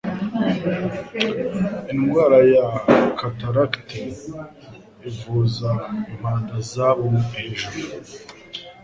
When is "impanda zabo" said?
6.11-7.05